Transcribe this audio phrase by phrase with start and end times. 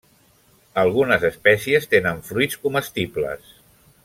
[0.83, 3.55] Algunes espècies tenen fruits comestibles.